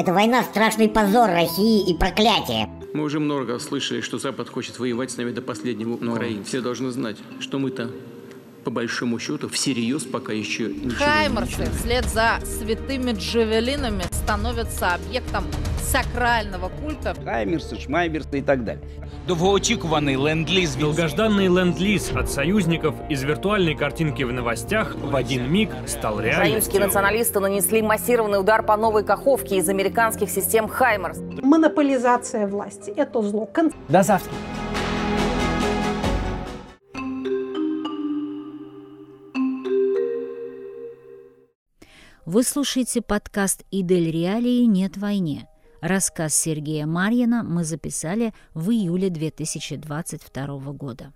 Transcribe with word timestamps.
Эта 0.00 0.14
война– 0.14 0.42
страшный 0.50 0.88
позор 0.88 1.28
России 1.28 1.86
и 1.86 1.92
проклятие. 1.92 2.70
Мы 2.94 3.04
уже 3.04 3.20
много 3.20 3.58
слышали, 3.58 4.00
что 4.00 4.16
Запад 4.16 4.48
хочет 4.48 4.78
воевать 4.78 5.10
с 5.10 5.18
нами 5.18 5.30
до 5.30 5.42
последнего. 5.42 5.98
Но 6.00 6.12
Украины. 6.12 6.42
все 6.42 6.62
должны 6.62 6.90
знать, 6.90 7.18
что 7.38 7.58
мы-то 7.58 7.90
по 8.64 8.70
большому 8.70 9.18
счету, 9.18 9.50
всерьез 9.50 10.04
пока 10.04 10.32
еще 10.32 10.68
ничего 10.68 11.04
Хаймерсы 11.04 11.70
вслед 11.78 12.06
за 12.06 12.40
святыми 12.44 13.12
джавелинами 13.12 14.04
становятся 14.10 14.94
объектом 14.94 15.44
сакрального 15.89 16.69
культа. 16.69 17.15
Хаймерсы, 17.23 17.79
шмайберсы 17.79 18.39
и 18.39 18.41
так 18.41 18.63
далее. 18.63 18.81
Довгоочікуваний 19.27 20.15
ленд-ліз 20.17 20.75
від 20.77 20.83
Долгожданный 20.83 21.47
ленд-лиз 21.49 22.11
от 22.15 22.29
союзников 22.31 22.93
из 23.09 23.23
виртуальной 23.23 23.75
картинки 23.75 24.23
в 24.25 24.31
новостях 24.33 24.95
в 24.95 25.15
один 25.15 25.51
миг 25.51 25.69
стал 25.87 26.13
Украинские 26.15 26.43
реальностью. 26.45 26.79
националисты 26.81 27.39
нанесли 27.39 27.81
массированный 27.81 28.39
удар 28.39 28.63
по 28.63 28.77
новой 28.77 29.03
Каховке 29.03 29.57
из 29.57 29.67
американских 29.69 30.29
систем 30.29 30.67
«Хаймерс». 30.67 31.17
Монополизация 31.41 32.45
власти – 32.47 32.95
это 32.97 33.21
зло. 33.23 33.47
Кон- 33.47 33.71
До 33.89 34.03
завтра. 34.03 34.31
Вы 42.25 42.43
слушаете 42.43 43.01
подкаст 43.01 43.63
«Идель 43.71 44.11
Реалии. 44.11 44.65
Нет 44.65 44.97
войне». 44.97 45.47
Рассказ 45.80 46.34
Сергея 46.34 46.84
Марьина 46.84 47.42
мы 47.42 47.64
записали 47.64 48.34
в 48.52 48.70
июле 48.70 49.08
2022 49.08 50.46
года. 50.72 51.14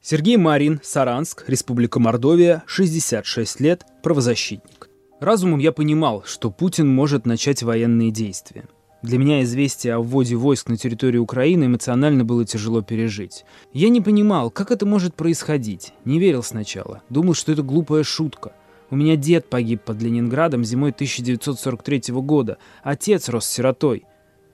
Сергей 0.00 0.36
Марин, 0.36 0.80
Саранск, 0.82 1.44
Республика 1.48 1.98
Мордовия, 1.98 2.62
66 2.66 3.60
лет, 3.60 3.84
правозащитник. 4.04 4.88
Разумом 5.20 5.58
я 5.58 5.72
понимал, 5.72 6.22
что 6.24 6.52
Путин 6.52 6.86
может 6.88 7.26
начать 7.26 7.64
военные 7.64 8.12
действия. 8.12 8.66
Для 9.02 9.18
меня 9.18 9.42
известие 9.42 9.94
о 9.94 10.00
вводе 10.00 10.36
войск 10.36 10.68
на 10.68 10.76
территорию 10.76 11.22
Украины 11.22 11.64
эмоционально 11.64 12.24
было 12.24 12.44
тяжело 12.44 12.82
пережить. 12.82 13.44
Я 13.72 13.88
не 13.88 14.00
понимал, 14.00 14.50
как 14.50 14.70
это 14.70 14.86
может 14.86 15.16
происходить. 15.16 15.94
Не 16.04 16.20
верил 16.20 16.44
сначала. 16.44 17.02
Думал, 17.08 17.34
что 17.34 17.50
это 17.50 17.62
глупая 17.62 18.04
шутка. 18.04 18.52
У 18.90 18.96
меня 18.96 19.14
дед 19.14 19.48
погиб 19.48 19.82
под 19.82 20.02
Ленинградом 20.02 20.64
зимой 20.64 20.90
1943 20.90 22.12
года. 22.14 22.58
Отец 22.82 23.28
рос 23.28 23.46
сиротой. 23.46 24.04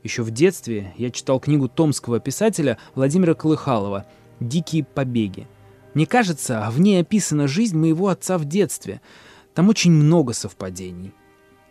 Еще 0.03 0.23
в 0.23 0.31
детстве 0.31 0.93
я 0.99 1.11
читал 1.11 1.41
книгу 1.41 1.69
томского 1.69 2.21
писателя 2.21 2.77
Владимира 2.95 3.33
Колыхалова 3.33 4.05
«Дикие 4.39 4.85
побеги». 4.85 5.49
Мне 5.95 6.05
кажется, 6.07 6.69
в 6.71 6.79
ней 6.79 7.01
описана 7.01 7.49
жизнь 7.49 7.79
моего 7.79 8.09
отца 8.09 8.37
в 8.37 8.45
детстве. 8.45 9.01
Там 9.55 9.71
очень 9.71 9.91
много 9.91 10.35
совпадений. 10.35 11.15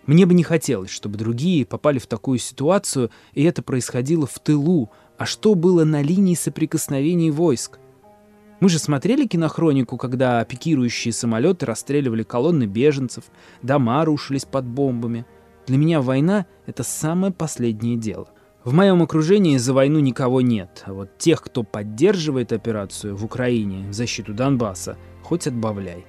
Мне 0.08 0.26
бы 0.26 0.34
не 0.34 0.44
хотелось, 0.44 0.90
чтобы 0.90 1.20
другие 1.20 1.66
попали 1.68 2.00
в 2.00 2.08
такую 2.08 2.40
ситуацию, 2.40 3.12
и 3.34 3.44
это 3.44 3.62
происходило 3.62 4.26
в 4.26 4.40
тылу. 4.40 4.90
А 5.20 5.28
что 5.28 5.54
было 5.54 5.84
на 5.84 6.02
линии 6.02 6.34
соприкосновений 6.34 7.30
войск? 7.30 7.78
Мы 8.60 8.70
же 8.70 8.80
смотрели 8.80 9.28
кинохронику, 9.28 9.98
когда 9.98 10.44
пикирующие 10.46 11.12
самолеты 11.12 11.66
расстреливали 11.66 12.24
колонны 12.24 12.64
беженцев, 12.64 13.26
дома 13.62 14.06
рушились 14.06 14.46
под 14.46 14.66
бомбами. 14.66 15.26
Для 15.68 15.78
меня 15.78 16.02
война— 16.02 16.46
это 16.66 16.84
самое 16.84 17.34
последнее 17.34 17.98
дело. 17.98 18.30
В 18.64 18.74
моем 18.74 19.04
окружении 19.04 19.58
за 19.58 19.74
войну 19.74 20.00
никого 20.00 20.42
нет, 20.42 20.84
а 20.86 20.94
вот 20.94 21.18
тех, 21.18 21.42
кто 21.42 21.64
поддерживает 21.64 22.52
операцию 22.54 23.16
в 23.16 23.24
Украине 23.26 23.90
в 23.90 23.94
защиту 23.94 24.34
Донбасса, 24.34 24.98
хоть 25.22 25.48
отбавляй. 25.48 26.06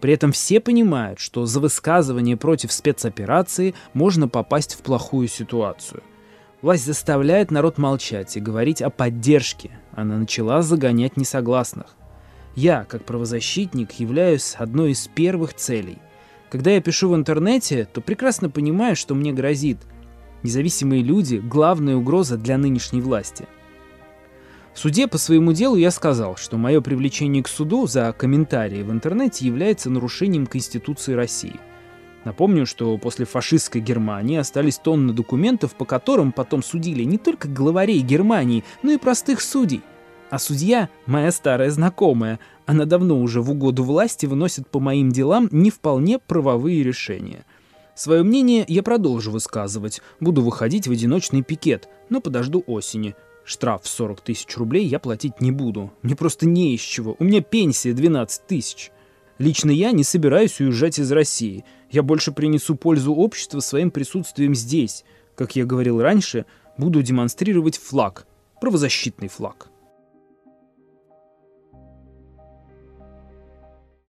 При 0.00 0.14
этом 0.14 0.32
все 0.32 0.60
понимают, 0.60 1.18
что 1.18 1.44
за 1.44 1.60
высказывание 1.60 2.36
против 2.36 2.72
спецоперации 2.72 3.74
можно 3.92 4.28
попасть 4.28 4.74
в 4.74 4.78
плохую 4.78 5.28
ситуацию. 5.28 6.02
Власть 6.62 6.86
заставляет 6.86 7.50
народ 7.50 7.78
молчать 7.78 8.36
и 8.36 8.40
говорить 8.40 8.80
о 8.80 8.90
поддержке. 8.90 9.70
Она 10.00 10.16
начала 10.16 10.62
загонять 10.62 11.18
несогласных. 11.18 11.94
Я, 12.56 12.84
как 12.84 13.04
правозащитник, 13.04 13.92
являюсь 13.92 14.54
одной 14.56 14.92
из 14.92 15.06
первых 15.08 15.52
целей. 15.52 15.98
Когда 16.48 16.70
я 16.70 16.80
пишу 16.80 17.10
в 17.10 17.14
интернете, 17.14 17.86
то 17.92 18.00
прекрасно 18.00 18.48
понимаю, 18.48 18.96
что 18.96 19.14
мне 19.14 19.32
грозит. 19.32 19.76
Независимые 20.42 21.02
люди– 21.02 21.36
главная 21.44 21.96
угроза 21.96 22.38
для 22.38 22.56
нынешней 22.56 23.02
власти. 23.02 23.46
В 24.72 24.78
суде 24.78 25.06
по 25.06 25.18
своему 25.18 25.52
делу 25.52 25.76
я 25.76 25.90
сказал, 25.90 26.36
что 26.36 26.56
мое 26.56 26.80
привлечение 26.80 27.42
к 27.42 27.48
суду 27.48 27.86
за 27.86 28.10
комментарии 28.14 28.82
в 28.82 28.90
интернете 28.90 29.44
является 29.44 29.90
нарушением 29.90 30.46
Конституции 30.46 31.12
России– 31.12 31.60
Напомню, 32.24 32.66
что 32.66 32.96
после 32.98 33.24
фашистской 33.24 33.80
Германии 33.80 34.36
остались 34.36 34.78
тонны 34.78 35.12
документов, 35.12 35.74
по 35.74 35.84
которым 35.84 36.32
потом 36.32 36.62
судили 36.62 37.02
не 37.04 37.16
только 37.16 37.48
главарей 37.48 38.00
Германии, 38.00 38.64
но 38.82 38.92
и 38.92 38.98
простых 38.98 39.40
судей. 39.40 39.80
А 40.30 40.38
судья– 40.38 40.88
моя 41.06 41.32
старая 41.32 41.70
знакомая. 41.72 42.38
Она 42.64 42.84
давно 42.84 43.20
уже 43.20 43.42
в 43.42 43.50
угоду 43.50 43.82
власти 43.82 44.26
выносит 44.26 44.68
по 44.68 44.78
моим 44.78 45.10
делам 45.10 45.48
не 45.50 45.70
вполне 45.70 46.20
правовые 46.20 46.84
решения. 46.84 47.44
Свое 47.96 48.22
мнение 48.22 48.64
я 48.68 48.84
продолжу 48.84 49.32
высказывать. 49.32 50.00
Буду 50.20 50.42
выходить 50.42 50.86
в 50.86 50.92
одиночный 50.92 51.42
пикет, 51.42 51.88
но 52.08 52.20
подожду 52.20 52.62
осени. 52.68 53.16
Штраф 53.44 53.82
в 53.82 53.88
40 53.88 54.20
тысяч 54.20 54.56
рублей 54.56 54.86
я 54.86 55.00
платить 55.00 55.40
не 55.40 55.50
буду. 55.50 55.92
Мне 56.02 56.14
просто 56.14 56.46
не 56.46 56.76
из 56.76 56.80
чего. 56.80 57.16
У 57.18 57.24
меня 57.24 57.40
пенсия 57.40 57.92
12 57.92 58.46
тысяч. 58.46 58.92
Лично 59.38 59.72
я 59.72 59.90
не 59.90 60.04
собираюсь 60.04 60.60
уезжать 60.60 61.00
из 61.00 61.10
России. 61.10 61.64
Я 61.90 62.04
больше 62.04 62.30
принесу 62.30 62.76
пользу 62.76 63.12
обществу 63.14 63.60
своим 63.60 63.90
присутствием 63.90 64.54
здесь. 64.54 65.04
Как 65.34 65.56
я 65.56 65.64
говорил 65.64 66.00
раньше, 66.00 66.44
буду 66.78 67.02
демонстрировать 67.02 67.78
флаг, 67.78 68.26
правозащитный 68.60 69.28
флаг. 69.28 69.69